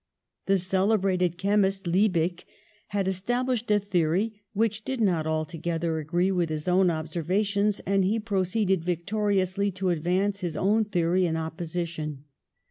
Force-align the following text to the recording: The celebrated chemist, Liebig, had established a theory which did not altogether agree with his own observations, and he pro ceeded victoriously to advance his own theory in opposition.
The 0.47 0.57
celebrated 0.57 1.37
chemist, 1.37 1.85
Liebig, 1.85 2.43
had 2.87 3.07
established 3.07 3.69
a 3.69 3.77
theory 3.77 4.41
which 4.53 4.83
did 4.83 4.99
not 4.99 5.27
altogether 5.27 5.99
agree 5.99 6.31
with 6.31 6.49
his 6.49 6.67
own 6.67 6.89
observations, 6.89 7.81
and 7.85 8.03
he 8.03 8.19
pro 8.19 8.41
ceeded 8.41 8.81
victoriously 8.83 9.69
to 9.73 9.89
advance 9.89 10.39
his 10.39 10.57
own 10.57 10.85
theory 10.85 11.27
in 11.27 11.37
opposition. 11.37 12.23